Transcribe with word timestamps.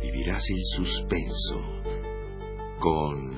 vivirás 0.00 0.42
el 0.48 0.62
suspenso 0.76 1.60
con 2.78 3.36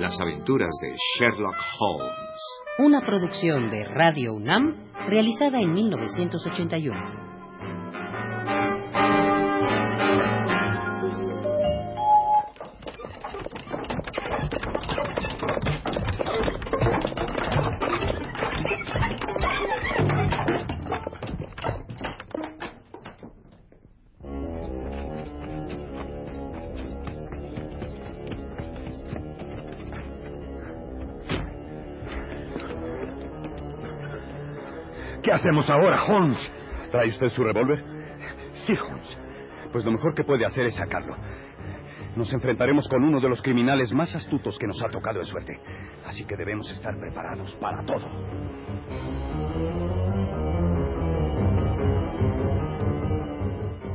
las 0.00 0.18
aventuras 0.20 0.70
de 0.80 0.96
Sherlock 0.96 1.56
Holmes. 1.78 2.40
Una 2.78 3.00
producción 3.02 3.70
de 3.70 3.84
Radio 3.84 4.32
UNAM 4.34 4.74
realizada 5.06 5.60
en 5.60 5.74
1981. 5.74 7.31
¿Qué 35.32 35.36
hacemos 35.36 35.70
ahora, 35.70 36.04
Holmes? 36.04 36.36
¿Trae 36.90 37.08
usted 37.08 37.30
su 37.30 37.42
revólver? 37.42 37.82
Sí, 38.66 38.74
Holmes. 38.74 39.18
Pues 39.72 39.82
lo 39.82 39.92
mejor 39.92 40.14
que 40.14 40.24
puede 40.24 40.44
hacer 40.44 40.66
es 40.66 40.74
sacarlo. 40.74 41.16
Nos 42.16 42.30
enfrentaremos 42.34 42.86
con 42.86 43.02
uno 43.02 43.18
de 43.18 43.30
los 43.30 43.40
criminales 43.40 43.94
más 43.94 44.14
astutos 44.14 44.58
que 44.58 44.66
nos 44.66 44.82
ha 44.82 44.90
tocado 44.90 45.20
de 45.20 45.24
suerte. 45.24 45.58
Así 46.04 46.26
que 46.26 46.36
debemos 46.36 46.70
estar 46.70 46.94
preparados 47.00 47.56
para 47.56 47.82
todo. 47.82 48.06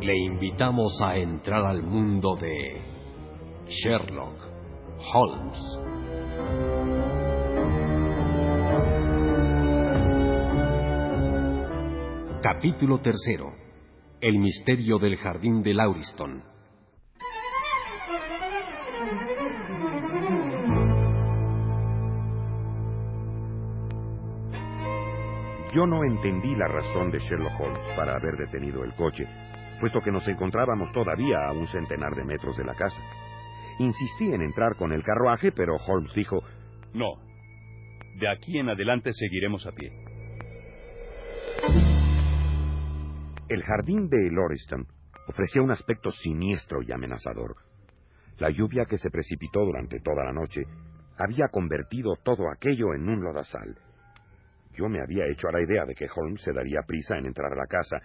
Le 0.02 0.18
invitamos 0.18 1.00
a 1.06 1.18
entrar 1.18 1.68
al 1.68 1.84
mundo 1.84 2.36
de 2.36 2.82
Sherlock 3.68 4.40
Holmes. 5.14 5.80
Capítulo 12.42 13.00
tercero. 13.00 13.52
El 14.22 14.38
misterio 14.38 15.00
del 15.00 15.18
jardín 15.18 15.64
de 15.64 15.74
Lauriston. 15.74 16.44
Yo 25.74 25.88
no 25.88 26.04
entendí 26.04 26.56
la 26.56 26.68
razón 26.68 27.10
de 27.10 27.18
Sherlock 27.18 27.60
Holmes 27.60 27.80
para 27.96 28.16
haber 28.16 28.38
detenido 28.38 28.84
el 28.84 28.94
coche, 28.94 29.26
puesto 29.80 30.02
que 30.02 30.12
nos 30.12 30.28
encontrábamos 30.28 30.92
todavía 30.94 31.40
a 31.48 31.54
un 31.54 31.66
centenar 31.66 32.14
de 32.16 32.24
metros 32.24 32.56
de 32.56 32.66
la 32.66 32.76
casa. 32.76 33.02
Insistí 33.80 34.26
en 34.26 34.44
entrar 34.44 34.76
con 34.76 34.94
el 34.94 35.02
carruaje, 35.02 35.52
pero 35.52 35.76
Holmes 35.76 36.14
dijo, 36.14 36.44
No. 36.94 37.16
De 38.20 38.30
aquí 38.30 38.60
en 38.60 38.70
adelante 38.70 39.10
seguiremos 39.12 39.66
a 39.66 39.72
pie. 39.72 40.07
El 43.50 43.64
jardín 43.64 44.10
de 44.10 44.30
Loreston 44.30 44.86
ofrecía 45.30 45.62
un 45.62 45.72
aspecto 45.72 46.12
siniestro 46.12 46.82
y 46.82 46.92
amenazador. 46.92 47.56
La 48.40 48.50
lluvia 48.50 48.84
que 48.84 48.98
se 48.98 49.10
precipitó 49.10 49.62
durante 49.62 50.02
toda 50.02 50.26
la 50.26 50.34
noche 50.34 50.64
había 51.18 51.48
convertido 51.48 52.18
todo 52.24 52.52
aquello 52.52 52.94
en 52.94 53.08
un 53.08 53.24
lodazal. 53.24 53.78
Yo 54.74 54.90
me 54.90 55.02
había 55.02 55.28
hecho 55.28 55.48
a 55.48 55.54
la 55.54 55.62
idea 55.62 55.86
de 55.86 55.96
que 55.96 56.10
Holmes 56.14 56.42
se 56.42 56.52
daría 56.52 56.82
prisa 56.86 57.18
en 57.18 57.26
entrar 57.26 57.54
a 57.54 57.56
la 57.56 57.68
casa 57.68 57.98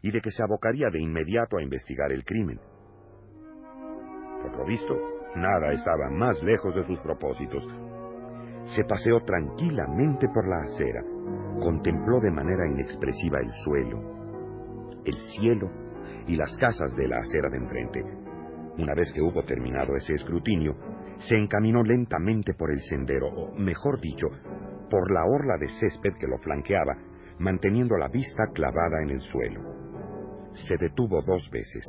y 0.00 0.12
de 0.12 0.20
que 0.20 0.30
se 0.30 0.44
abocaría 0.44 0.88
de 0.90 1.00
inmediato 1.00 1.56
a 1.56 1.62
investigar 1.62 2.12
el 2.12 2.24
crimen. 2.24 2.60
Por 4.42 4.56
lo 4.56 4.64
visto, 4.64 4.96
nada 5.34 5.72
estaba 5.72 6.08
más 6.08 6.40
lejos 6.44 6.72
de 6.72 6.84
sus 6.84 7.00
propósitos. 7.00 7.66
Se 8.76 8.84
paseó 8.84 9.20
tranquilamente 9.24 10.28
por 10.28 10.46
la 10.48 10.60
acera, 10.60 11.02
contempló 11.60 12.20
de 12.20 12.30
manera 12.30 12.64
inexpresiva 12.68 13.40
el 13.40 13.52
suelo, 13.64 14.23
el 15.04 15.14
cielo 15.14 15.70
y 16.26 16.36
las 16.36 16.56
casas 16.56 16.94
de 16.96 17.08
la 17.08 17.18
acera 17.18 17.48
de 17.50 17.58
enfrente. 17.58 18.02
Una 18.78 18.94
vez 18.94 19.12
que 19.12 19.22
hubo 19.22 19.44
terminado 19.44 19.94
ese 19.96 20.14
escrutinio, 20.14 20.74
se 21.18 21.36
encaminó 21.36 21.82
lentamente 21.82 22.54
por 22.54 22.70
el 22.70 22.80
sendero, 22.80 23.28
o 23.28 23.54
mejor 23.56 24.00
dicho, 24.00 24.26
por 24.90 25.10
la 25.12 25.24
orla 25.24 25.56
de 25.58 25.68
césped 25.68 26.14
que 26.18 26.26
lo 26.26 26.38
flanqueaba, 26.38 26.96
manteniendo 27.38 27.96
la 27.96 28.08
vista 28.08 28.44
clavada 28.52 29.02
en 29.02 29.10
el 29.10 29.20
suelo. 29.20 29.60
Se 30.52 30.76
detuvo 30.76 31.20
dos 31.22 31.48
veces. 31.50 31.84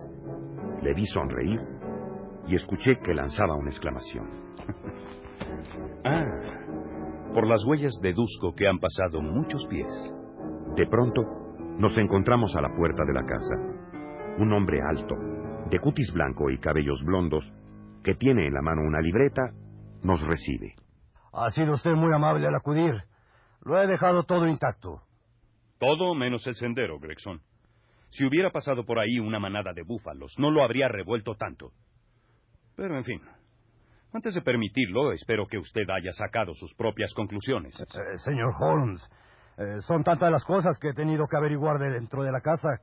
Le 0.81 0.94
vi 0.94 1.06
sonreír 1.08 1.59
y 2.48 2.56
escuché 2.56 2.98
que 3.00 3.14
lanzaba 3.14 3.56
una 3.56 3.70
exclamación. 3.70 4.28
ah, 6.06 6.56
por 7.34 7.48
las 7.48 7.66
huellas 7.66 7.94
deduzco 8.02 8.54
que 8.56 8.68
han 8.68 8.80
pasado 8.80 9.22
muchos 9.22 9.66
pies. 9.68 9.92
De 10.75 10.88
pronto, 10.88 11.44
nos 11.78 11.97
encontramos 11.97 12.56
a 12.56 12.62
la 12.62 12.74
puerta 12.75 13.03
de 13.06 13.13
la 13.13 13.25
casa. 13.25 13.56
Un 14.38 14.52
hombre 14.53 14.80
alto, 14.81 15.16
de 15.69 15.80
cutis 15.80 16.12
blanco 16.13 16.50
y 16.50 16.58
cabellos 16.58 17.03
blondos, 17.03 17.52
que 18.03 18.16
tiene 18.16 18.47
en 18.47 18.53
la 18.53 18.62
mano 18.62 18.81
una 18.81 19.02
libreta, 19.02 19.52
nos 20.03 20.22
recibe. 20.22 20.75
Ha 21.34 21.50
sido 21.50 21.74
usted 21.74 21.91
muy 21.91 22.13
amable 22.13 22.47
al 22.47 22.56
acudir. 22.56 22.94
Lo 23.63 23.81
he 23.81 23.88
dejado 23.88 24.24
todo 24.24 24.47
intacto. 24.47 25.02
Todo 25.80 26.13
menos 26.16 26.46
el 26.47 26.56
sendero, 26.56 27.00
Gregson. 27.00 27.41
Si 28.09 28.25
hubiera 28.25 28.52
pasado 28.52 28.86
por 28.86 29.00
ahí 29.00 29.19
una 29.19 29.40
manada 29.40 29.74
de 29.74 29.84
búfalos, 29.84 30.34
no 30.38 30.52
lo 30.52 30.63
habría 30.63 30.88
revuelto 30.88 31.36
tanto. 31.36 31.72
Pero, 32.78 32.97
en 32.97 33.03
fin, 33.03 33.22
antes 34.13 34.34
de 34.34 34.42
permitirlo, 34.42 35.12
espero 35.12 35.46
que 35.46 35.57
usted 35.57 35.90
haya 35.90 36.12
sacado 36.13 36.53
sus 36.53 36.74
propias 36.75 37.13
conclusiones. 37.13 37.78
Eh, 37.78 38.18
señor 38.18 38.53
Holmes, 38.57 39.09
eh, 39.58 39.82
son 39.82 40.04
tantas 40.04 40.32
las 40.32 40.44
cosas 40.44 40.78
que 40.80 40.90
he 40.90 40.94
tenido 40.94 41.28
que 41.28 41.38
averiguar 41.38 41.80
de 41.80 41.92
dentro 41.92 42.24
de 42.24 42.32
la 42.32 42.42
casa 42.42 42.82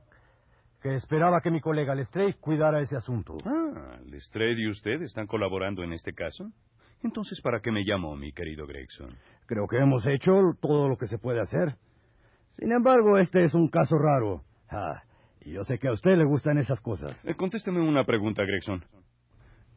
que 0.81 0.95
esperaba 0.95 1.39
que 1.39 1.49
mi 1.49 1.61
colega 1.61 1.95
Lestrade 1.95 2.35
cuidara 2.41 2.81
ese 2.81 2.97
asunto. 2.97 3.37
Ah, 3.45 3.99
Lestrade 4.05 4.61
y 4.61 4.69
usted 4.69 5.01
están 5.01 5.27
colaborando 5.27 5.81
en 5.81 5.93
este 5.93 6.13
caso. 6.13 6.51
Entonces, 7.03 7.39
¿para 7.41 7.61
qué 7.61 7.71
me 7.71 7.85
llamó, 7.85 8.17
mi 8.17 8.33
querido 8.33 8.67
Gregson? 8.67 9.15
Creo 9.45 9.65
que 9.67 9.77
hemos 9.77 10.05
hecho 10.05 10.33
todo 10.61 10.89
lo 10.89 10.97
que 10.97 11.07
se 11.07 11.17
puede 11.17 11.39
hacer. 11.39 11.75
Sin 12.57 12.71
embargo, 12.71 13.17
este 13.17 13.45
es 13.45 13.53
un 13.53 13.69
caso 13.69 13.97
raro. 13.97 14.41
Ah, 14.69 15.03
yo 15.45 15.63
sé 15.63 15.79
que 15.79 15.87
a 15.87 15.93
usted 15.93 16.17
le 16.17 16.25
gustan 16.25 16.57
esas 16.57 16.81
cosas. 16.81 17.23
Eh, 17.25 17.35
contésteme 17.35 17.79
una 17.79 18.03
pregunta, 18.05 18.43
Gregson. 18.43 18.83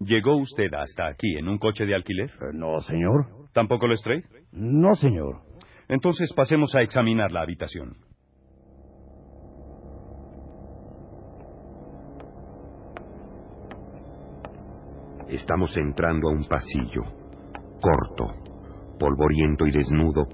¿Llegó 0.01 0.37
usted 0.37 0.73
hasta 0.75 1.07
aquí 1.07 1.37
en 1.39 1.49
un 1.49 1.59
coche 1.59 1.87
de 1.87 1.95
alquiler? 1.95 2.31
Eh, 2.31 2.53
no, 2.53 2.81
señor. 2.81 3.27
¿Tampoco 3.53 3.87
Lestrade? 3.87 4.25
No, 4.53 4.95
señor. 4.95 5.46
Entonces 5.89 6.33
pasemos 6.33 6.75
a 6.75 6.83
examinar 6.83 7.31
la 7.31 7.43
habitación. 7.43 7.97
Estamos 15.29 15.77
entrando 15.77 16.29
a 16.29 16.33
un 16.33 16.45
pasillo, 16.45 17.03
corto, 17.81 18.97
polvoriento 18.99 19.67
y 19.67 19.71
desnudo, 19.71 20.27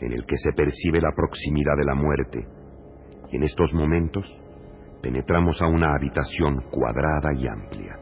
en 0.00 0.12
el 0.12 0.24
que 0.24 0.36
se 0.36 0.52
percibe 0.52 1.00
la 1.00 1.12
proximidad 1.14 1.76
de 1.78 1.84
la 1.84 1.94
muerte. 1.94 2.46
Y 3.30 3.36
en 3.36 3.42
estos 3.44 3.72
momentos 3.72 4.26
penetramos 5.00 5.60
a 5.62 5.66
una 5.66 5.94
habitación 5.94 6.60
cuadrada 6.70 7.32
y 7.34 7.46
amplia. 7.46 7.96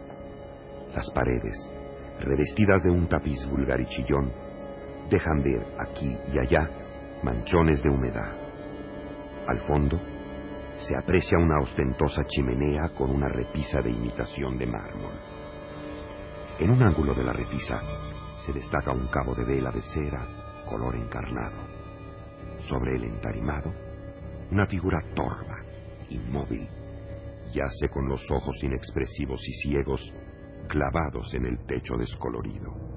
Las 0.94 1.10
paredes, 1.12 1.70
revestidas 2.20 2.82
de 2.82 2.90
un 2.90 3.08
tapiz 3.08 3.46
vulgar 3.50 3.80
y 3.80 3.86
chillón, 3.86 4.30
dejan 5.10 5.42
ver 5.42 5.66
aquí 5.78 6.16
y 6.32 6.38
allá 6.38 6.68
manchones 7.22 7.82
de 7.82 7.90
humedad. 7.90 8.32
Al 9.46 9.58
fondo 9.66 10.00
se 10.76 10.96
aprecia 10.96 11.38
una 11.38 11.60
ostentosa 11.60 12.22
chimenea 12.26 12.88
con 12.96 13.10
una 13.10 13.28
repisa 13.28 13.80
de 13.82 13.90
imitación 13.90 14.56
de 14.56 14.66
mármol. 14.66 15.12
En 16.58 16.70
un 16.70 16.82
ángulo 16.82 17.14
de 17.14 17.24
la 17.24 17.32
repisa 17.32 17.80
se 18.44 18.52
destaca 18.52 18.92
un 18.92 19.08
cabo 19.08 19.34
de 19.34 19.44
vela 19.44 19.70
de 19.70 19.82
cera 19.82 20.26
color 20.66 20.96
encarnado. 20.96 21.56
Sobre 22.58 22.96
el 22.96 23.04
entarimado, 23.04 23.72
una 24.50 24.66
figura 24.66 24.98
torva, 25.14 25.58
inmóvil, 26.08 26.68
yace 27.52 27.88
con 27.92 28.08
los 28.08 28.30
ojos 28.30 28.62
inexpresivos 28.62 29.46
y 29.46 29.52
ciegos 29.54 30.14
clavados 30.68 31.34
en 31.34 31.46
el 31.46 31.66
techo 31.66 31.96
descolorido. 31.96 32.89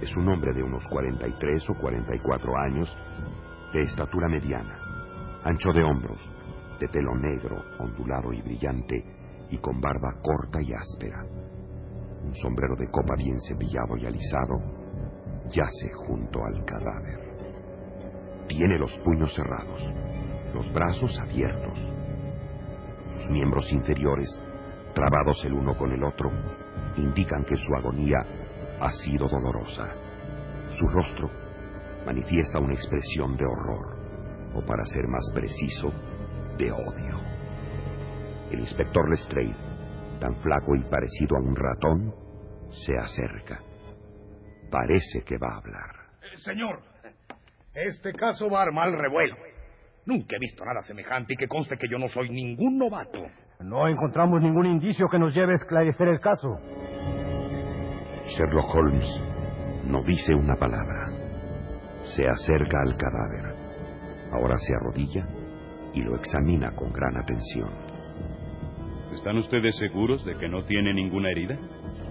Es 0.00 0.16
un 0.16 0.28
hombre 0.28 0.54
de 0.54 0.62
unos 0.62 0.82
43 0.88 1.70
o 1.70 1.74
44 1.74 2.58
años, 2.58 2.96
de 3.72 3.82
estatura 3.82 4.28
mediana, 4.28 4.78
ancho 5.44 5.72
de 5.72 5.82
hombros, 5.82 6.18
de 6.80 6.88
pelo 6.88 7.14
negro, 7.16 7.62
ondulado 7.78 8.32
y 8.32 8.40
brillante, 8.40 9.04
y 9.50 9.58
con 9.58 9.78
barba 9.78 10.14
corta 10.22 10.60
y 10.62 10.72
áspera. 10.72 11.22
Un 12.24 12.34
sombrero 12.34 12.74
de 12.76 12.90
copa 12.90 13.14
bien 13.16 13.38
cepillado 13.40 13.96
y 13.98 14.06
alisado, 14.06 14.58
yace 15.50 15.90
junto 16.06 16.44
al 16.44 16.64
cadáver. 16.64 17.20
Tiene 18.48 18.78
los 18.78 18.96
puños 19.00 19.34
cerrados, 19.34 19.92
los 20.54 20.72
brazos 20.72 21.18
abiertos, 21.20 21.78
sus 23.18 23.30
miembros 23.30 23.70
inferiores, 23.70 24.28
trabados 24.94 25.44
el 25.44 25.52
uno 25.52 25.76
con 25.76 25.92
el 25.92 26.02
otro, 26.02 26.30
indican 26.96 27.44
que 27.44 27.56
su 27.56 27.74
agonía 27.74 28.18
ha 28.80 28.90
sido 28.90 29.28
dolorosa. 29.28 29.88
Su 30.70 30.86
rostro 30.94 31.30
manifiesta 32.06 32.58
una 32.58 32.74
expresión 32.74 33.36
de 33.36 33.44
horror, 33.44 33.96
o 34.54 34.64
para 34.64 34.84
ser 34.84 35.06
más 35.06 35.30
preciso, 35.34 35.92
de 36.56 36.72
odio. 36.72 37.20
El 38.50 38.60
inspector 38.60 39.08
Lestrade, 39.08 39.54
tan 40.18 40.34
flaco 40.36 40.74
y 40.74 40.82
parecido 40.84 41.36
a 41.36 41.40
un 41.40 41.54
ratón, 41.54 42.14
se 42.70 42.96
acerca. 42.96 43.60
Parece 44.70 45.22
que 45.22 45.36
va 45.38 45.54
a 45.54 45.58
hablar. 45.58 45.90
Eh, 46.22 46.36
señor, 46.36 46.80
este 47.74 48.12
caso 48.12 48.48
va 48.48 48.60
a 48.60 48.62
armar 48.62 48.90
revuelo. 48.90 49.36
Nunca 50.06 50.36
he 50.36 50.38
visto 50.38 50.64
nada 50.64 50.80
semejante 50.82 51.34
y 51.34 51.36
que 51.36 51.48
conste 51.48 51.76
que 51.76 51.88
yo 51.88 51.98
no 51.98 52.08
soy 52.08 52.30
ningún 52.30 52.78
novato. 52.78 53.20
No 53.60 53.86
encontramos 53.86 54.40
ningún 54.40 54.66
indicio 54.66 55.08
que 55.08 55.18
nos 55.18 55.34
lleve 55.34 55.52
a 55.52 55.56
esclarecer 55.56 56.08
el 56.08 56.20
caso. 56.20 56.58
Sherlock 58.30 58.74
Holmes 58.74 59.20
no 59.86 60.02
dice 60.02 60.32
una 60.34 60.54
palabra. 60.54 61.08
Se 62.02 62.28
acerca 62.28 62.80
al 62.80 62.96
cadáver. 62.96 63.56
Ahora 64.32 64.56
se 64.56 64.72
arrodilla 64.74 65.26
y 65.92 66.02
lo 66.02 66.14
examina 66.14 66.70
con 66.76 66.92
gran 66.92 67.16
atención. 67.16 67.68
¿Están 69.12 69.36
ustedes 69.38 69.76
seguros 69.76 70.24
de 70.24 70.36
que 70.36 70.48
no 70.48 70.64
tiene 70.64 70.94
ninguna 70.94 71.30
herida? 71.30 71.58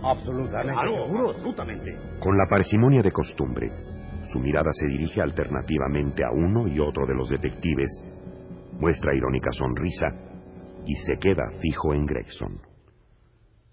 Absolutamente. 0.03 0.73
Claro, 0.73 1.29
absolutamente. 1.29 1.97
Con 2.19 2.37
la 2.37 2.47
parsimonia 2.49 3.01
de 3.01 3.11
costumbre, 3.11 3.71
su 4.33 4.39
mirada 4.39 4.71
se 4.73 4.87
dirige 4.87 5.21
alternativamente 5.21 6.25
a 6.25 6.31
uno 6.31 6.67
y 6.67 6.79
otro 6.79 7.05
de 7.07 7.15
los 7.15 7.29
detectives, 7.29 7.89
muestra 8.73 9.15
irónica 9.15 9.51
sonrisa 9.53 10.07
y 10.85 10.95
se 10.95 11.17
queda 11.17 11.43
fijo 11.61 11.93
en 11.93 12.05
Gregson. 12.05 12.68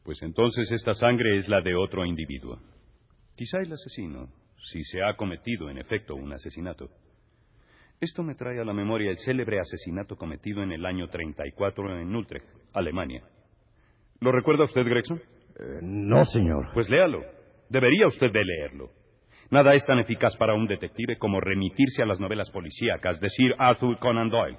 Pues 0.07 0.23
entonces 0.23 0.71
esta 0.71 0.95
sangre 0.95 1.35
es 1.35 1.49
la 1.49 1.61
de 1.61 1.75
otro 1.75 2.07
individuo. 2.07 2.61
Quizá 3.35 3.59
el 3.59 3.73
asesino, 3.73 4.29
si 4.71 4.85
se 4.85 5.03
ha 5.03 5.17
cometido 5.17 5.69
en 5.69 5.79
efecto 5.79 6.15
un 6.15 6.33
asesinato. 6.33 6.89
Esto 8.01 8.23
me 8.23 8.37
trae 8.37 8.61
a 8.61 8.65
la 8.65 8.73
memoria 8.73 9.11
el 9.11 9.17
célebre 9.17 9.59
asesinato 9.59 10.15
cometido 10.15 10.63
en 10.63 10.71
el 10.71 10.87
año 10.87 11.09
34 11.09 11.99
en 11.99 12.15
Utrecht, 12.15 12.47
Alemania. 12.73 13.25
¿Lo 14.21 14.31
recuerda 14.31 14.63
usted, 14.63 14.85
Gregson? 14.85 15.19
Eh, 15.19 15.81
no, 15.83 16.25
señor. 16.25 16.69
Pues 16.73 16.89
léalo. 16.89 17.23
Debería 17.69 18.07
usted 18.07 18.31
de 18.31 18.45
leerlo. 18.45 18.91
Nada 19.51 19.75
es 19.75 19.85
tan 19.87 19.99
eficaz 19.99 20.37
para 20.37 20.55
un 20.55 20.69
detective 20.69 21.19
como 21.19 21.41
remitirse 21.41 22.05
a 22.05 22.07
las 22.07 22.21
novelas 22.21 22.49
policíacas 22.51 23.19
de 23.19 23.29
Sir 23.29 23.57
Arthur 23.59 23.99
Conan 23.99 24.31
Doyle. 24.31 24.59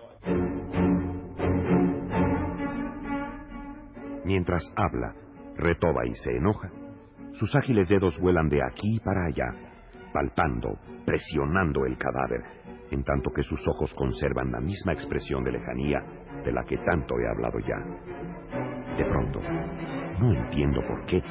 Mientras 4.26 4.62
habla, 4.76 5.16
retoba 5.58 6.06
y 6.06 6.14
se 6.16 6.32
enoja, 6.32 6.70
sus 7.34 7.54
ágiles 7.56 7.90
dedos 7.90 8.20
vuelan 8.20 8.50
de 8.50 8.64
aquí 8.64 9.00
para 9.04 9.26
allá, 9.26 9.54
palpando, 10.14 10.80
presionando 11.06 11.86
el 11.86 11.98
cadáver, 11.98 12.42
en 12.92 13.04
tanto 13.04 13.32
que 13.32 13.44
sus 13.44 13.68
ojos 13.68 13.94
conservan 13.94 14.52
la 14.52 14.60
misma 14.60 14.94
expresión 14.94 15.44
de 15.44 15.52
lejanía 15.52 16.02
de 16.44 16.52
la 16.52 16.64
que 16.64 16.78
tanto 16.78 17.16
he 17.20 17.28
hablado 17.28 17.60
ya. 17.60 17.78
De 18.98 19.06
pronto, 19.06 19.40
no 20.20 20.34
entiendo 20.34 20.82
por 20.88 21.06
qué, 21.06 21.22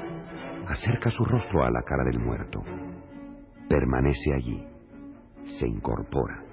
acerca 0.69 1.11
su 1.11 1.25
rostro 1.25 1.65
a 1.65 1.71
la 1.71 1.83
cara 1.83 2.05
del 2.05 2.21
muerto. 2.21 2.63
Permanece 3.69 4.35
allí, 4.35 4.65
se 5.45 5.67
incorpora, 5.67 6.45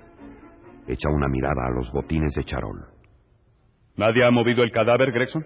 echa 0.87 1.09
una 1.09 1.27
mirada 1.27 1.67
a 1.67 1.71
los 1.71 1.91
botines 1.91 2.33
de 2.33 2.43
charol. 2.43 2.87
¿Nadie 3.95 4.25
ha 4.25 4.31
movido 4.31 4.63
el 4.63 4.71
cadáver, 4.71 5.11
Gregson? 5.11 5.43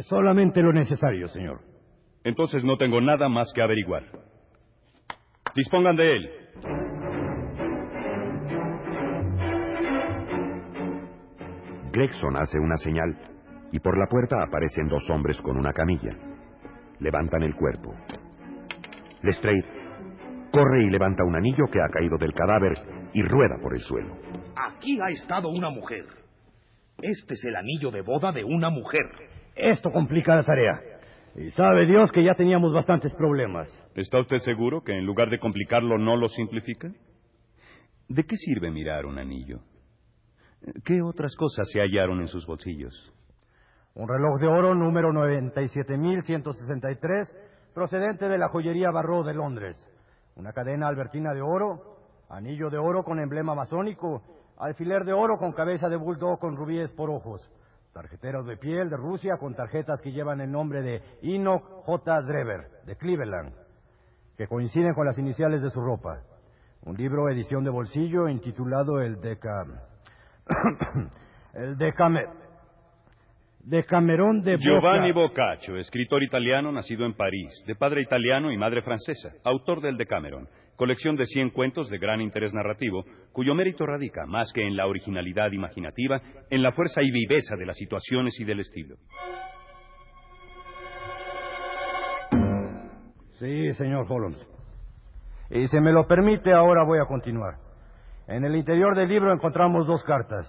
Solamente 0.00 0.62
lo 0.62 0.72
necesario, 0.72 1.28
señor. 1.28 1.69
Entonces 2.24 2.62
no 2.64 2.76
tengo 2.76 3.00
nada 3.00 3.28
más 3.28 3.50
que 3.54 3.62
averiguar. 3.62 4.04
Dispongan 5.54 5.96
de 5.96 6.16
él. 6.16 6.30
Gregson 11.92 12.36
hace 12.36 12.58
una 12.58 12.76
señal 12.76 13.16
y 13.72 13.80
por 13.80 13.98
la 13.98 14.06
puerta 14.06 14.42
aparecen 14.42 14.88
dos 14.88 15.08
hombres 15.10 15.40
con 15.42 15.56
una 15.56 15.72
camilla. 15.72 16.16
Levantan 17.00 17.42
el 17.42 17.54
cuerpo. 17.54 17.94
Lestrade 19.22 19.64
corre 20.52 20.84
y 20.84 20.90
levanta 20.90 21.24
un 21.24 21.36
anillo 21.36 21.66
que 21.70 21.80
ha 21.80 21.88
caído 21.88 22.16
del 22.18 22.32
cadáver 22.32 22.72
y 23.12 23.22
rueda 23.22 23.56
por 23.60 23.74
el 23.74 23.80
suelo. 23.80 24.16
Aquí 24.56 24.98
ha 25.00 25.10
estado 25.10 25.48
una 25.48 25.70
mujer. 25.70 26.04
Este 27.00 27.34
es 27.34 27.44
el 27.44 27.56
anillo 27.56 27.90
de 27.90 28.02
boda 28.02 28.30
de 28.32 28.44
una 28.44 28.70
mujer. 28.70 29.04
Esto 29.54 29.90
complica 29.90 30.36
la 30.36 30.44
tarea. 30.44 30.80
Y 31.36 31.50
sabe 31.52 31.86
Dios 31.86 32.10
que 32.12 32.24
ya 32.24 32.34
teníamos 32.34 32.72
bastantes 32.72 33.14
problemas. 33.14 33.68
¿Está 33.94 34.18
usted 34.20 34.38
seguro 34.38 34.82
que 34.82 34.92
en 34.92 35.06
lugar 35.06 35.30
de 35.30 35.38
complicarlo 35.38 35.96
no 35.96 36.16
lo 36.16 36.26
simplifica? 36.28 36.90
¿De 38.08 38.24
qué 38.24 38.36
sirve 38.36 38.70
mirar 38.70 39.06
un 39.06 39.18
anillo? 39.18 39.60
¿Qué 40.84 41.00
otras 41.00 41.34
cosas 41.36 41.66
se 41.72 41.80
hallaron 41.80 42.20
en 42.20 42.26
sus 42.26 42.44
bolsillos? 42.46 42.92
Un 43.94 44.08
reloj 44.08 44.40
de 44.40 44.48
oro 44.48 44.74
número 44.74 45.12
97.163, 45.12 47.72
procedente 47.74 48.28
de 48.28 48.38
la 48.38 48.48
joyería 48.48 48.90
Barreau 48.90 49.22
de 49.22 49.34
Londres. 49.34 49.88
Una 50.36 50.52
cadena 50.52 50.88
albertina 50.88 51.32
de 51.32 51.42
oro, 51.42 51.96
anillo 52.28 52.70
de 52.70 52.78
oro 52.78 53.04
con 53.04 53.20
emblema 53.20 53.54
masónico, 53.54 54.22
alfiler 54.58 55.04
de 55.04 55.12
oro 55.12 55.38
con 55.38 55.52
cabeza 55.52 55.88
de 55.88 55.96
bulldog 55.96 56.38
con 56.38 56.56
rubíes 56.56 56.92
por 56.92 57.10
ojos, 57.10 57.50
tarjeteros 57.92 58.46
de 58.46 58.56
piel 58.56 58.88
de 58.88 58.96
Rusia 58.96 59.36
con 59.38 59.54
tarjetas 59.54 60.00
que 60.02 60.12
llevan 60.12 60.40
el 60.40 60.50
nombre 60.50 60.82
de 60.82 61.02
Enoch 61.22 61.62
J. 61.84 62.22
Drever, 62.22 62.68
de 62.86 62.96
Cleveland, 62.96 63.52
que 64.36 64.46
coinciden 64.46 64.94
con 64.94 65.06
las 65.06 65.18
iniciales 65.18 65.62
de 65.62 65.70
su 65.70 65.80
ropa. 65.80 66.22
Un 66.82 66.96
libro 66.96 67.28
edición 67.28 67.64
de 67.64 67.70
bolsillo 67.70 68.28
intitulado 68.28 69.00
El 69.00 69.20
Deca... 69.20 69.64
el 71.54 71.76
Decame... 71.76 72.26
Decamerón 73.62 74.40
de 74.40 74.56
Giovanni 74.56 75.12
Boccaccio, 75.12 75.76
escritor 75.76 76.22
italiano 76.22 76.72
nacido 76.72 77.04
en 77.04 77.12
París, 77.12 77.50
de 77.66 77.74
padre 77.74 78.00
italiano 78.00 78.50
y 78.50 78.56
madre 78.56 78.80
francesa, 78.80 79.32
autor 79.44 79.82
del 79.82 79.98
Decameron, 79.98 80.48
colección 80.80 81.14
de 81.14 81.26
100 81.26 81.50
cuentos 81.50 81.90
de 81.90 81.98
gran 81.98 82.22
interés 82.22 82.54
narrativo, 82.54 83.04
cuyo 83.32 83.54
mérito 83.54 83.84
radica, 83.84 84.24
más 84.24 84.50
que 84.50 84.66
en 84.66 84.78
la 84.78 84.86
originalidad 84.86 85.52
imaginativa, 85.52 86.22
en 86.48 86.62
la 86.62 86.72
fuerza 86.72 87.02
y 87.02 87.10
viveza 87.10 87.54
de 87.56 87.66
las 87.66 87.76
situaciones 87.76 88.40
y 88.40 88.44
del 88.44 88.60
estilo. 88.60 88.96
Sí, 93.38 93.72
señor 93.74 94.06
Holmes. 94.08 94.48
Y 95.50 95.66
si 95.66 95.78
me 95.80 95.92
lo 95.92 96.06
permite, 96.06 96.50
ahora 96.50 96.82
voy 96.86 96.98
a 96.98 97.04
continuar. 97.04 97.56
En 98.26 98.46
el 98.46 98.56
interior 98.56 98.96
del 98.96 99.10
libro 99.10 99.34
encontramos 99.34 99.86
dos 99.86 100.02
cartas. 100.02 100.46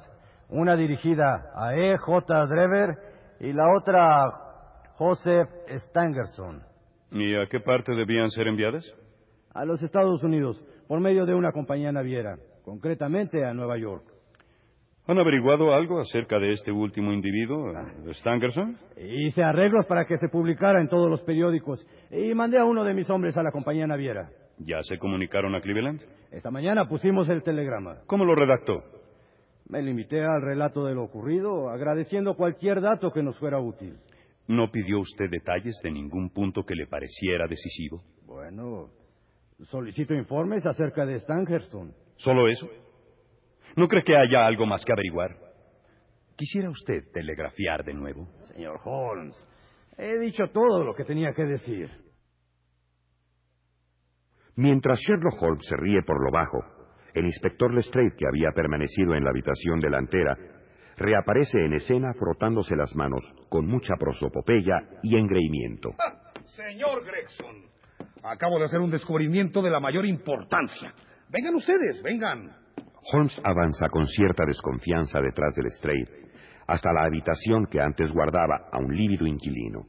Una 0.47 0.77
dirigida 0.77 1.51
a 1.57 1.75
E. 1.75 1.97
J. 1.97 2.45
Drever 2.45 2.95
y 3.41 3.51
la 3.51 3.65
otra 3.77 4.23
a 4.23 4.31
Joseph 4.95 5.49
Stangerson. 5.67 6.63
¿Y 7.11 7.35
a 7.35 7.47
qué 7.47 7.59
parte 7.59 7.93
debían 7.93 8.29
ser 8.29 8.47
enviadas? 8.47 8.85
A 9.53 9.65
los 9.65 9.83
Estados 9.83 10.23
Unidos, 10.23 10.63
por 10.87 11.01
medio 11.01 11.25
de 11.25 11.33
una 11.33 11.51
compañía 11.51 11.91
naviera, 11.91 12.37
concretamente 12.63 13.43
a 13.45 13.53
Nueva 13.53 13.77
York. 13.77 14.05
¿Han 15.07 15.19
averiguado 15.19 15.73
algo 15.73 15.99
acerca 15.99 16.39
de 16.39 16.51
este 16.51 16.71
último 16.71 17.11
individuo, 17.11 17.73
Stangerson? 18.13 18.77
Hice 18.97 19.43
arreglos 19.43 19.85
para 19.87 20.05
que 20.05 20.17
se 20.17 20.29
publicara 20.29 20.79
en 20.79 20.87
todos 20.87 21.09
los 21.09 21.21
periódicos 21.23 21.85
y 22.11 22.33
mandé 22.33 22.59
a 22.59 22.65
uno 22.65 22.83
de 22.83 22.93
mis 22.93 23.09
hombres 23.09 23.35
a 23.35 23.43
la 23.43 23.51
compañía 23.51 23.87
naviera. 23.87 24.29
¿Ya 24.59 24.81
se 24.83 24.97
comunicaron 24.97 25.53
a 25.55 25.59
Cleveland? 25.59 25.99
Esta 26.31 26.51
mañana 26.51 26.87
pusimos 26.87 27.27
el 27.29 27.43
telegrama. 27.43 28.03
¿Cómo 28.05 28.23
lo 28.23 28.35
redactó? 28.35 28.83
Me 29.67 29.81
limité 29.81 30.23
al 30.23 30.41
relato 30.41 30.85
de 30.85 30.93
lo 30.93 31.03
ocurrido, 31.03 31.69
agradeciendo 31.69 32.35
cualquier 32.35 32.79
dato 32.79 33.11
que 33.11 33.23
nos 33.23 33.37
fuera 33.39 33.59
útil. 33.59 33.97
¿No 34.47 34.71
pidió 34.71 34.99
usted 34.99 35.29
detalles 35.29 35.79
de 35.83 35.91
ningún 35.91 36.29
punto 36.29 36.63
que 36.63 36.75
le 36.75 36.87
pareciera 36.87 37.47
decisivo? 37.47 38.01
Bueno, 38.25 38.89
solicito 39.65 40.13
informes 40.13 40.65
acerca 40.65 41.05
de 41.05 41.19
Stangerson. 41.19 41.93
¿Solo 42.17 42.47
eso? 42.47 42.69
¿No 43.75 43.87
cree 43.87 44.03
que 44.03 44.15
haya 44.15 44.45
algo 44.45 44.65
más 44.65 44.83
que 44.83 44.91
averiguar? 44.91 45.35
¿Quisiera 46.35 46.69
usted 46.69 47.11
telegrafiar 47.13 47.83
de 47.83 47.93
nuevo? 47.93 48.27
Señor 48.53 48.79
Holmes, 48.83 49.35
he 49.97 50.17
dicho 50.19 50.49
todo 50.51 50.83
lo 50.83 50.95
que 50.95 51.05
tenía 51.05 51.33
que 51.33 51.43
decir. 51.43 51.89
Mientras 54.55 54.99
Sherlock 54.99 55.41
Holmes 55.41 55.65
se 55.67 55.77
ríe 55.77 56.01
por 56.03 56.23
lo 56.23 56.31
bajo, 56.31 56.59
el 57.13 57.25
inspector 57.25 57.73
Lestrade, 57.73 58.15
que 58.17 58.27
había 58.27 58.51
permanecido 58.51 59.15
en 59.15 59.23
la 59.23 59.29
habitación 59.29 59.79
delantera, 59.79 60.37
reaparece 60.97 61.63
en 61.65 61.73
escena 61.73 62.13
frotándose 62.13 62.75
las 62.75 62.95
manos 62.95 63.23
con 63.49 63.65
mucha 63.65 63.95
prosopopeya 63.95 64.77
y 65.03 65.17
engreimiento. 65.17 65.91
Señor 66.43 67.05
Gregson, 67.05 67.70
Acabo 68.23 68.59
de 68.59 68.65
hacer 68.65 68.79
un 68.79 68.91
descubrimiento 68.91 69.61
de 69.61 69.71
la 69.71 69.79
mayor 69.79 70.05
importancia. 70.05 70.93
Vengan 71.29 71.55
ustedes, 71.55 72.01
vengan. 72.03 72.55
Holmes 73.11 73.41
avanza 73.43 73.89
con 73.89 74.05
cierta 74.05 74.45
desconfianza 74.45 75.19
detrás 75.21 75.55
del 75.55 75.65
Lestrade 75.65 76.21
hasta 76.67 76.93
la 76.93 77.03
habitación 77.03 77.65
que 77.65 77.81
antes 77.81 78.11
guardaba 78.11 78.69
a 78.71 78.77
un 78.77 78.95
lívido 78.95 79.25
inquilino. 79.25 79.85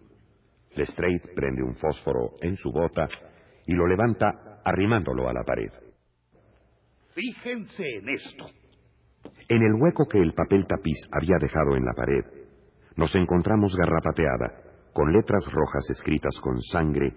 Lestrade 0.75 1.21
prende 1.35 1.63
un 1.63 1.77
fósforo 1.77 2.31
en 2.41 2.57
su 2.57 2.73
bota 2.73 3.07
y 3.67 3.75
lo 3.75 3.87
levanta 3.87 4.61
arrimándolo 4.65 5.29
a 5.29 5.33
la 5.33 5.45
pared. 5.45 5.71
Fíjense 7.15 7.85
en 7.99 8.09
esto. 8.09 8.47
En 9.49 9.63
el 9.63 9.75
hueco 9.75 10.07
que 10.09 10.19
el 10.19 10.33
papel 10.33 10.67
tapiz 10.67 10.99
había 11.13 11.37
dejado 11.39 11.77
en 11.77 11.85
la 11.85 11.93
pared, 11.93 12.25
nos 12.97 13.15
encontramos 13.15 13.77
garrapateada, 13.77 14.91
con 14.93 15.13
letras 15.13 15.47
rojas 15.53 15.89
escritas 15.91 16.35
con 16.41 16.61
sangre, 16.63 17.13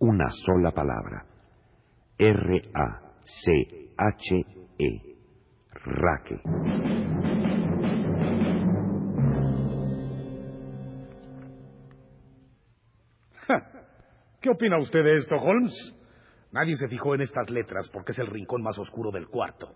una 0.00 0.28
sola 0.30 0.70
palabra. 0.72 1.24
R-A-C-H-E. 2.18 2.68
Raque. 5.72 6.40
¿Qué 14.40 14.50
opina 14.50 14.78
usted 14.78 15.02
de 15.02 15.16
esto, 15.16 15.34
Holmes? 15.36 15.94
Nadie 16.52 16.76
se 16.76 16.88
fijó 16.88 17.14
en 17.14 17.22
estas 17.22 17.50
letras 17.50 17.88
porque 17.92 18.12
es 18.12 18.18
el 18.18 18.28
rincón 18.28 18.62
más 18.62 18.78
oscuro 18.78 19.10
del 19.10 19.28
cuarto. 19.28 19.74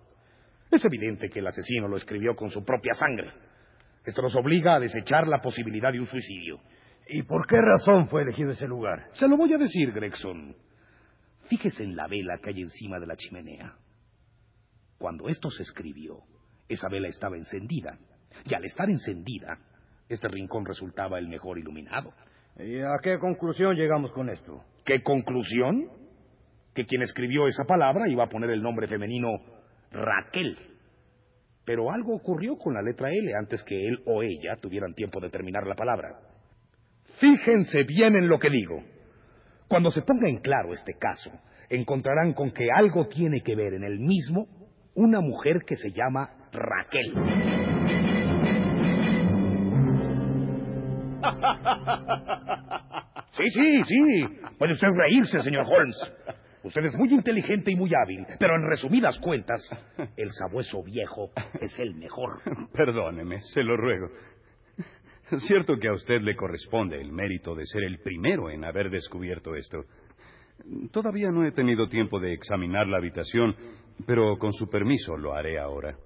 Es 0.70 0.84
evidente 0.84 1.28
que 1.28 1.40
el 1.40 1.46
asesino 1.46 1.88
lo 1.88 1.96
escribió 1.96 2.34
con 2.34 2.50
su 2.50 2.64
propia 2.64 2.94
sangre. 2.94 3.32
Esto 4.04 4.22
nos 4.22 4.34
obliga 4.36 4.74
a 4.74 4.80
desechar 4.80 5.26
la 5.28 5.40
posibilidad 5.40 5.92
de 5.92 6.00
un 6.00 6.06
suicidio. 6.06 6.60
¿Y 7.14 7.24
por 7.24 7.46
qué 7.46 7.60
razón 7.60 8.08
fue 8.08 8.22
elegido 8.22 8.52
ese 8.52 8.66
lugar? 8.66 9.10
Se 9.12 9.28
lo 9.28 9.36
voy 9.36 9.52
a 9.52 9.58
decir, 9.58 9.92
Gregson. 9.92 10.56
Fíjese 11.44 11.84
en 11.84 11.94
la 11.94 12.06
vela 12.06 12.38
que 12.42 12.48
hay 12.48 12.62
encima 12.62 12.98
de 12.98 13.06
la 13.06 13.16
chimenea. 13.16 13.74
Cuando 14.96 15.28
esto 15.28 15.50
se 15.50 15.62
escribió, 15.62 16.20
esa 16.70 16.88
vela 16.88 17.08
estaba 17.08 17.36
encendida. 17.36 17.98
Y 18.46 18.54
al 18.54 18.64
estar 18.64 18.88
encendida, 18.88 19.58
este 20.08 20.26
rincón 20.26 20.64
resultaba 20.64 21.18
el 21.18 21.28
mejor 21.28 21.58
iluminado. 21.58 22.14
¿Y 22.58 22.80
a 22.80 22.96
qué 23.02 23.18
conclusión 23.18 23.76
llegamos 23.76 24.10
con 24.12 24.30
esto? 24.30 24.64
¿Qué 24.82 25.02
conclusión? 25.02 25.90
Que 26.74 26.86
quien 26.86 27.02
escribió 27.02 27.46
esa 27.46 27.64
palabra 27.64 28.08
iba 28.08 28.24
a 28.24 28.30
poner 28.30 28.48
el 28.48 28.62
nombre 28.62 28.86
femenino 28.88 29.28
Raquel. 29.90 30.56
Pero 31.66 31.92
algo 31.92 32.16
ocurrió 32.16 32.56
con 32.56 32.72
la 32.72 32.80
letra 32.80 33.10
L 33.10 33.34
antes 33.38 33.62
que 33.64 33.76
él 33.86 34.02
o 34.06 34.22
ella 34.22 34.56
tuvieran 34.56 34.94
tiempo 34.94 35.20
de 35.20 35.28
terminar 35.28 35.66
la 35.66 35.74
palabra. 35.74 36.31
Fíjense 37.22 37.84
bien 37.84 38.16
en 38.16 38.26
lo 38.26 38.40
que 38.40 38.50
digo. 38.50 38.82
Cuando 39.68 39.92
se 39.92 40.02
ponga 40.02 40.28
en 40.28 40.38
claro 40.38 40.72
este 40.72 40.94
caso, 40.98 41.30
encontrarán 41.68 42.32
con 42.32 42.50
que 42.50 42.66
algo 42.74 43.06
tiene 43.06 43.42
que 43.42 43.54
ver 43.54 43.74
en 43.74 43.84
el 43.84 44.00
mismo 44.00 44.48
una 44.96 45.20
mujer 45.20 45.60
que 45.64 45.76
se 45.76 45.92
llama 45.92 46.30
Raquel. 46.52 47.14
Sí, 53.34 53.44
sí, 53.48 53.82
sí. 53.84 54.28
Puede 54.58 54.74
usted 54.74 54.88
reírse, 54.94 55.40
señor 55.40 55.64
Holmes. 55.66 55.96
Usted 56.64 56.84
es 56.84 56.96
muy 56.96 57.12
inteligente 57.12 57.72
y 57.72 57.76
muy 57.76 57.90
hábil, 57.94 58.26
pero 58.38 58.54
en 58.54 58.68
resumidas 58.68 59.18
cuentas, 59.20 59.68
el 60.16 60.30
sabueso 60.30 60.82
viejo 60.82 61.30
es 61.60 61.78
el 61.80 61.94
mejor. 61.94 62.40
Perdóneme, 62.72 63.40
se 63.40 63.62
lo 63.62 63.76
ruego. 63.76 64.08
Cierto 65.38 65.78
que 65.78 65.88
a 65.88 65.92
usted 65.92 66.20
le 66.20 66.36
corresponde 66.36 67.00
el 67.00 67.12
mérito 67.12 67.54
de 67.54 67.64
ser 67.64 67.84
el 67.84 67.98
primero 68.00 68.50
en 68.50 68.64
haber 68.64 68.90
descubierto 68.90 69.54
esto. 69.54 69.84
Todavía 70.92 71.30
no 71.30 71.46
he 71.46 71.52
tenido 71.52 71.88
tiempo 71.88 72.20
de 72.20 72.34
examinar 72.34 72.86
la 72.86 72.98
habitación, 72.98 73.56
pero 74.06 74.36
con 74.38 74.52
su 74.52 74.68
permiso 74.68 75.16
lo 75.16 75.34
haré 75.34 75.58
ahora. 75.58 75.96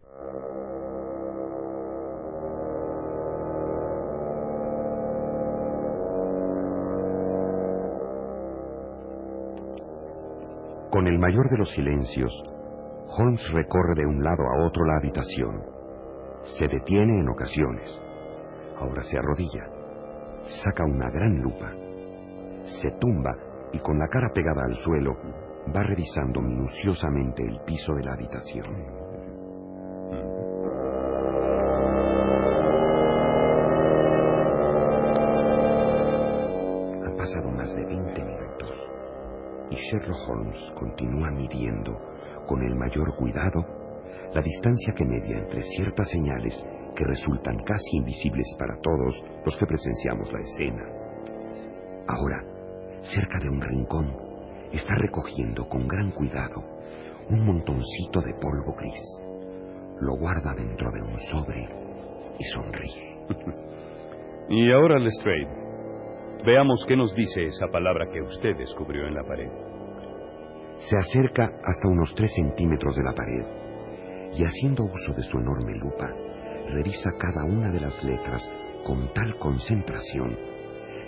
Con 10.91 11.09
el 11.09 11.19
mayor 11.19 11.51
de 11.51 11.59
los 11.59 11.71
silencios, 11.73 12.33
Holmes 13.09 13.53
recorre 13.53 13.95
de 13.97 14.07
un 14.07 14.23
lado 14.23 14.43
a 14.45 14.67
otro 14.67 14.85
la 14.85 14.97
habitación. 14.99 15.63
Se 16.59 16.69
detiene 16.69 17.21
en 17.21 17.29
ocasiones. 17.29 18.06
Ahora 18.79 19.03
se 19.03 19.19
arrodilla. 19.19 19.65
Saca 20.65 20.85
una 20.85 21.11
gran 21.11 21.41
lupa. 21.41 21.73
Se 22.65 22.91
tumba 23.01 23.35
y 23.73 23.79
con 23.79 23.99
la 23.99 24.09
cara 24.09 24.29
pegada 24.33 24.63
al 24.65 24.75
suelo 24.77 25.17
va 25.75 25.83
revisando 25.83 26.41
minuciosamente 26.41 27.43
el 27.43 27.61
piso 27.61 27.95
de 27.95 28.05
la 28.05 28.13
habitación. 28.13 28.67
Han 37.05 37.17
pasado 37.17 37.51
más 37.51 37.75
de 37.75 37.85
20 37.85 38.25
minutos 38.25 38.89
y 39.71 39.75
Sherlock 39.75 40.29
Holmes 40.29 40.73
continúa 40.79 41.31
midiendo 41.31 41.99
con 42.47 42.63
el 42.63 42.77
mayor 42.77 43.17
cuidado 43.17 43.65
la 44.33 44.41
distancia 44.41 44.95
que 44.95 45.05
media 45.05 45.39
entre 45.39 45.63
ciertas 45.63 46.09
señales 46.09 46.63
que 46.97 47.05
resultan 47.05 47.59
casi 47.59 47.99
invisibles 47.99 48.47
para 48.59 48.81
todos 48.81 49.23
los 49.45 49.57
que 49.57 49.67
presenciamos 49.67 50.33
la 50.33 50.41
escena. 50.41 50.85
Ahora, 52.09 52.43
cerca 53.03 53.39
de 53.39 53.49
un 53.49 53.61
rincón, 53.61 54.17
está 54.73 54.95
recogiendo 54.97 55.69
con 55.69 55.87
gran 55.87 56.11
cuidado 56.11 56.65
un 57.31 57.45
montoncito 57.45 58.21
de 58.21 58.35
polvo 58.35 58.75
gris. 58.79 59.03
Lo 60.01 60.17
guarda 60.17 60.55
dentro 60.55 60.91
de 60.91 61.03
un 61.03 61.17
sobre 61.31 61.69
y 62.39 62.45
sonríe. 62.45 63.17
Y 64.49 64.71
ahora, 64.71 65.01
Lestrade, 65.01 65.49
veamos 66.45 66.85
qué 66.87 66.97
nos 66.97 67.13
dice 67.17 67.47
esa 67.47 67.67
palabra 67.67 68.09
que 68.13 68.23
usted 68.23 68.57
descubrió 68.57 69.09
en 69.09 69.15
la 69.15 69.25
pared. 69.25 69.51
Se 70.77 70.97
acerca 70.97 71.51
hasta 71.65 71.89
unos 71.89 72.15
tres 72.15 72.33
centímetros 72.33 72.95
de 72.95 73.03
la 73.03 73.13
pared 73.13 73.45
y 74.39 74.45
haciendo 74.45 74.85
uso 74.85 75.15
de 75.15 75.25
su 75.25 75.39
enorme 75.39 75.75
lupa, 75.75 76.09
revisa 76.67 77.11
cada 77.19 77.45
una 77.45 77.71
de 77.71 77.81
las 77.81 78.03
letras 78.05 78.43
con 78.85 79.13
tal 79.13 79.39
concentración 79.39 80.37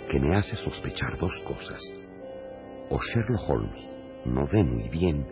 que 0.09 0.19
me 0.19 0.35
hace 0.35 0.55
sospechar 0.55 1.17
dos 1.17 1.31
cosas. 1.45 1.79
O 2.89 2.97
Sherlock 2.99 3.49
Holmes 3.49 3.89
no 4.25 4.45
ve 4.51 4.63
muy 4.63 4.89
bien 4.89 5.25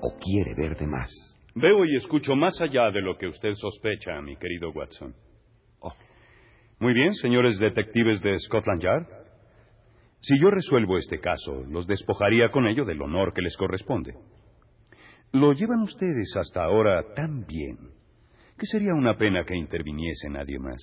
o 0.00 0.16
quiere 0.18 0.54
ver 0.54 0.76
de 0.76 0.86
más. 0.86 1.10
Veo 1.54 1.84
y 1.84 1.96
escucho 1.96 2.34
más 2.36 2.60
allá 2.60 2.90
de 2.90 3.00
lo 3.00 3.16
que 3.16 3.26
usted 3.26 3.54
sospecha, 3.54 4.20
mi 4.22 4.36
querido 4.36 4.70
Watson. 4.70 5.14
Oh. 5.80 5.92
Muy 6.78 6.94
bien, 6.94 7.14
señores 7.14 7.58
detectives 7.58 8.20
de 8.22 8.38
Scotland 8.38 8.82
Yard. 8.82 9.06
Si 10.20 10.38
yo 10.38 10.50
resuelvo 10.50 10.98
este 10.98 11.18
caso, 11.18 11.64
los 11.68 11.86
despojaría 11.86 12.50
con 12.50 12.66
ello 12.66 12.84
del 12.84 13.00
honor 13.02 13.32
que 13.32 13.42
les 13.42 13.56
corresponde. 13.56 14.14
Lo 15.32 15.52
llevan 15.52 15.80
ustedes 15.82 16.36
hasta 16.36 16.64
ahora 16.64 17.14
tan 17.14 17.46
bien 17.46 17.99
que 18.60 18.66
sería 18.66 18.92
una 18.92 19.16
pena 19.16 19.42
que 19.44 19.56
interviniese 19.56 20.28
nadie 20.28 20.58
más. 20.58 20.82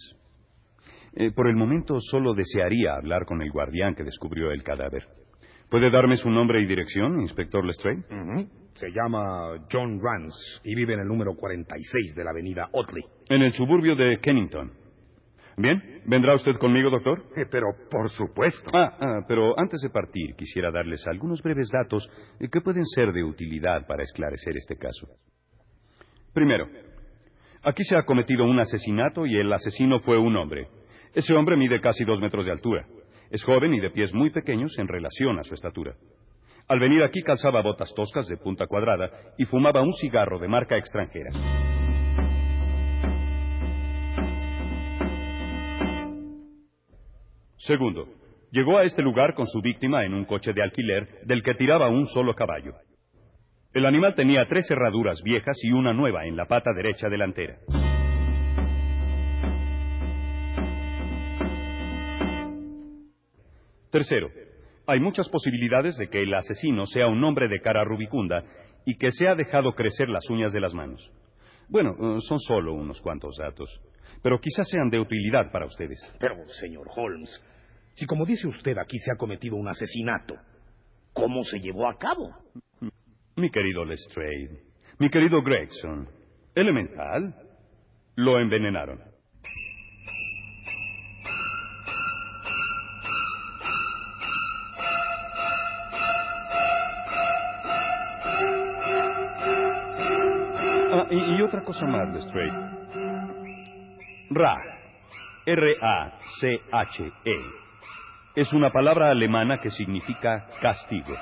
Eh, 1.13 1.31
por 1.31 1.47
el 1.47 1.55
momento 1.55 1.99
solo 2.01 2.33
desearía 2.33 2.95
hablar 2.95 3.25
con 3.25 3.39
el 3.43 3.51
guardián 3.51 3.93
que 3.93 4.03
descubrió 4.03 4.51
el 4.51 4.63
cadáver. 4.63 5.03
¿Puede 5.69 5.91
darme 5.91 6.15
su 6.15 6.31
nombre 6.31 6.59
y 6.59 6.65
dirección, 6.65 7.21
inspector 7.21 7.63
Lestrade? 7.63 8.03
Se 8.73 8.91
llama 8.91 9.67
John 9.71 9.99
Rance 10.01 10.59
y 10.63 10.73
vive 10.73 10.95
en 10.95 11.01
el 11.01 11.07
número 11.07 11.35
46 11.35 12.15
de 12.15 12.23
la 12.23 12.31
avenida 12.31 12.67
Otley. 12.71 13.03
En 13.29 13.43
el 13.43 13.51
suburbio 13.51 13.95
de 13.95 14.17
Kennington. 14.19 14.71
Bien, 15.57 16.01
¿vendrá 16.05 16.33
usted 16.33 16.55
conmigo, 16.57 16.89
doctor? 16.89 17.25
Eh, 17.35 17.45
pero 17.49 17.67
por 17.91 18.09
supuesto. 18.09 18.71
Ah, 18.73 18.97
ah, 18.99 19.25
pero 19.27 19.59
antes 19.59 19.81
de 19.81 19.89
partir 19.89 20.35
quisiera 20.35 20.71
darles 20.71 21.05
algunos 21.05 21.43
breves 21.43 21.69
datos 21.71 22.09
eh, 22.39 22.47
que 22.51 22.61
pueden 22.61 22.85
ser 22.85 23.11
de 23.11 23.23
utilidad 23.23 23.85
para 23.85 24.03
esclarecer 24.03 24.55
este 24.55 24.77
caso. 24.77 25.07
Primero, 26.33 26.67
aquí 27.67 27.83
se 27.83 27.97
ha 27.97 28.03
cometido 28.03 28.45
un 28.45 28.59
asesinato 28.59 29.25
y 29.25 29.35
el 29.37 29.51
asesino 29.51 29.99
fue 29.99 30.17
un 30.17 30.37
hombre. 30.37 30.69
Ese 31.13 31.33
hombre 31.35 31.57
mide 31.57 31.81
casi 31.81 32.05
dos 32.05 32.21
metros 32.21 32.45
de 32.45 32.53
altura. 32.53 32.87
Es 33.29 33.43
joven 33.43 33.73
y 33.73 33.81
de 33.81 33.89
pies 33.89 34.13
muy 34.13 34.29
pequeños 34.29 34.77
en 34.77 34.87
relación 34.87 35.37
a 35.37 35.43
su 35.43 35.53
estatura. 35.53 35.93
Al 36.69 36.79
venir 36.79 37.03
aquí 37.03 37.21
calzaba 37.21 37.61
botas 37.61 37.93
toscas 37.93 38.27
de 38.27 38.37
punta 38.37 38.67
cuadrada 38.67 39.11
y 39.37 39.45
fumaba 39.45 39.81
un 39.81 39.91
cigarro 39.93 40.39
de 40.39 40.47
marca 40.47 40.77
extranjera. 40.77 41.31
Segundo, 47.57 48.07
llegó 48.51 48.77
a 48.77 48.83
este 48.83 49.01
lugar 49.01 49.33
con 49.33 49.45
su 49.45 49.61
víctima 49.61 50.05
en 50.05 50.13
un 50.13 50.23
coche 50.23 50.53
de 50.53 50.63
alquiler 50.63 51.19
del 51.25 51.43
que 51.43 51.55
tiraba 51.55 51.89
un 51.89 52.05
solo 52.05 52.33
caballo. 52.33 52.75
El 53.73 53.85
animal 53.85 54.15
tenía 54.15 54.47
tres 54.47 54.69
herraduras 54.71 55.21
viejas 55.23 55.57
y 55.61 55.71
una 55.71 55.93
nueva 55.93 56.25
en 56.25 56.35
la 56.35 56.45
pata 56.45 56.71
derecha 56.73 57.09
delantera. 57.09 57.57
Tercero, 63.91 64.29
Hay 64.89 65.01
muchas 65.01 65.27
posibilidades 65.27 65.97
de 65.97 66.07
que 66.07 66.21
el 66.21 66.33
asesino 66.33 66.85
sea 66.85 67.07
un 67.07 67.21
hombre 67.23 67.49
de 67.49 67.59
cara 67.59 67.83
rubicunda 67.83 68.43
y 68.85 68.97
que 68.97 69.11
se 69.11 69.27
ha 69.27 69.35
dejado 69.35 69.73
crecer 69.73 70.07
las 70.07 70.29
uñas 70.29 70.53
de 70.53 70.61
las 70.61 70.73
manos. 70.73 71.11
Bueno, 71.67 71.91
eh, 71.91 72.21
son 72.21 72.39
solo 72.39 72.73
unos 72.73 73.01
cuantos 73.01 73.35
datos, 73.37 73.81
pero 74.23 74.39
quizás 74.39 74.69
sean 74.69 74.89
de 74.89 74.99
utilidad 74.99 75.51
para 75.51 75.65
ustedes. 75.65 75.99
Pero, 76.19 76.35
señor 76.61 76.87
Holmes, 76.95 77.29
si 77.95 78.05
como 78.05 78.25
dice 78.25 78.47
usted 78.47 78.77
aquí 78.77 78.97
se 78.99 79.11
ha 79.11 79.17
cometido 79.17 79.57
un 79.57 79.67
asesinato, 79.67 80.35
¿cómo 81.11 81.43
se 81.43 81.59
llevó 81.59 81.89
a 81.89 81.97
cabo? 81.97 82.29
Mi 83.37 83.51
querido 83.51 83.85
Lestrade, 83.85 84.63
mi 84.97 85.11
querido 85.11 85.43
Gregson, 85.43 86.09
elemental, 86.55 87.35
lo 88.15 88.39
envenenaron. 88.39 88.99
Ah, 100.91 101.05
y, 101.11 101.35
y 101.35 101.41
otra 101.43 101.61
cosa 101.63 101.85
más, 101.85 102.11
Lestrade. 102.11 102.51
Ra, 104.31 104.57
R-A-C-H-E, 105.45 107.35
es 108.33 108.51
una 108.53 108.71
palabra 108.71 109.11
alemana 109.11 109.61
que 109.61 109.69
significa 109.69 110.47
castigo. 110.59 111.15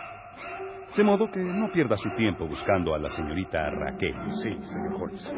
De 0.96 1.04
modo 1.04 1.30
que 1.30 1.40
no 1.40 1.70
pierda 1.74 1.98
su 1.98 2.10
tiempo 2.16 2.48
buscando 2.48 2.96
a 2.96 3.00
la 3.00 3.10
señorita 3.10 3.70
Raquel. 3.70 4.16
Sí, 4.42 4.50
señor 4.64 4.94
Holmes. 5.02 5.34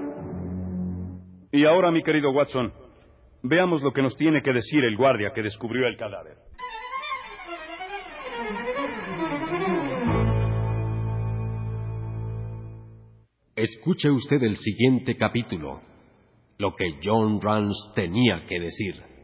Y 1.51 1.65
ahora, 1.65 1.89
mi 1.89 2.03
querido 2.03 2.31
Watson, 2.31 2.71
veamos 3.41 3.81
lo 3.81 3.91
que 3.91 4.03
nos 4.03 4.15
tiene 4.15 4.43
que 4.43 4.53
decir 4.53 4.83
el 4.83 4.95
guardia 4.95 5.31
que 5.33 5.41
descubrió 5.41 5.87
el 5.87 5.97
cadáver. 5.97 6.37
Escuche 13.55 14.11
usted 14.11 14.43
el 14.43 14.57
siguiente 14.57 15.17
capítulo, 15.17 15.81
lo 16.59 16.75
que 16.75 16.99
John 17.03 17.41
Rance 17.41 17.91
tenía 17.95 18.45
que 18.45 18.59
decir. 18.59 19.16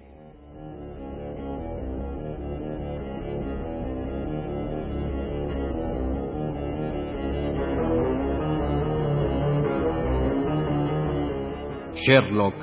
Sherlock 12.06 12.56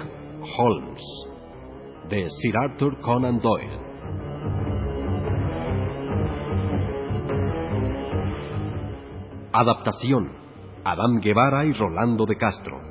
Holmes, 0.59 1.03
de 2.11 2.29
Sir 2.29 2.55
Arthur 2.59 3.01
Conan 3.01 3.41
Doyle. 3.41 3.79
Adaptación, 9.51 10.31
Adán 10.85 11.21
Guevara 11.23 11.65
y 11.65 11.73
Rolando 11.73 12.27
de 12.27 12.37
Castro. 12.37 12.83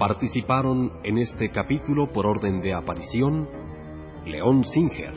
Participaron 0.00 0.92
en 1.04 1.18
este 1.18 1.50
capítulo 1.50 2.10
por 2.12 2.26
orden 2.26 2.60
de 2.62 2.74
aparición 2.74 3.46
León 4.26 4.64
Singer, 4.64 5.14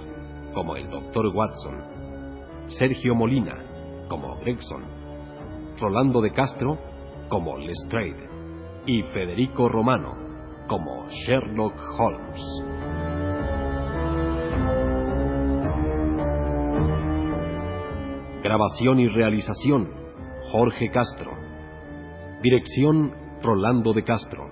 como 0.54 0.76
el 0.76 0.88
Dr. 0.88 1.28
Watson, 1.34 2.68
Sergio 2.68 3.16
Molina, 3.16 3.71
como 4.12 4.36
Gregson, 4.41 4.84
Rolando 5.80 6.20
de 6.20 6.32
Castro, 6.34 6.77
como 7.30 7.58
Lestrade, 7.58 8.30
y 8.86 9.03
Federico 9.03 9.70
Romano, 9.70 10.18
como 10.68 11.08
Sherlock 11.08 11.80
Holmes. 11.98 12.41
Grabación 18.44 19.00
y 19.00 19.07
realización, 19.07 19.90
Jorge 20.51 20.92
Castro. 20.92 21.31
Dirección, 22.42 23.14
Rolando 23.42 23.94
de 23.94 24.03
Castro. 24.03 24.44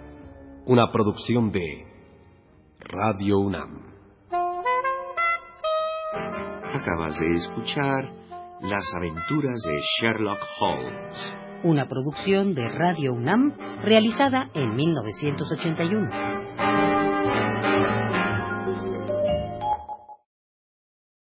Una 0.67 0.89
producción 0.89 1.51
de 1.51 1.85
Radio 2.79 3.39
UNAM. 3.39 3.89
Acabas 6.71 7.19
de 7.19 7.31
escuchar 7.33 8.19
Las 8.61 8.83
aventuras 8.93 9.61
de 9.61 9.79
Sherlock 9.79 10.39
Holmes. 10.59 11.33
Una 11.63 11.87
producción 11.87 12.53
de 12.53 12.67
Radio 12.67 13.13
UNAM 13.13 13.53
realizada 13.81 14.49
en 14.53 14.75
1981. 14.75 16.38